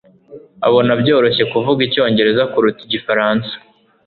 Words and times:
abona 0.67 0.91
byoroshye 1.01 1.43
kuvuga 1.51 1.79
icyongereza 1.87 2.43
kuruta 2.51 2.81
igifaransa. 2.87 3.53